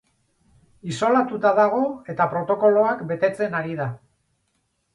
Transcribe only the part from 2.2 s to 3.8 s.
protokoloak betetzen ari